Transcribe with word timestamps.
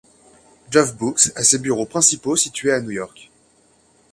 Jove 0.71 0.95
Books 0.97 1.31
a 1.35 1.43
ses 1.43 1.59
bureaux 1.59 1.85
principaux 1.85 2.35
situés 2.35 2.71
à 2.73 2.81
New 2.81 2.89
York. 2.89 3.29